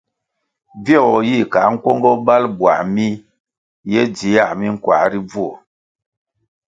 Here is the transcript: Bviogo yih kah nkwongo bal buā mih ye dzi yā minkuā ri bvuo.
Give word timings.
Bviogo 0.81 1.17
yih 1.27 1.45
kah 1.53 1.67
nkwongo 1.73 2.11
bal 2.25 2.43
buā 2.57 2.77
mih 2.93 3.15
ye 3.91 4.01
dzi 4.13 4.29
yā 4.35 4.45
minkuā 4.59 4.99
ri 5.11 5.19
bvuo. 5.29 5.53